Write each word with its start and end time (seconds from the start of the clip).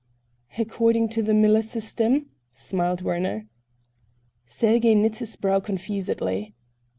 "According 0.57 1.09
to 1.09 1.21
the 1.21 1.31
Müller 1.31 1.63
system?" 1.63 2.31
smiled 2.53 3.03
Werner. 3.03 3.45
Sergey 4.47 4.95
knit 4.95 5.17
his 5.17 5.35
brow 5.35 5.59
confusedly. 5.59 6.55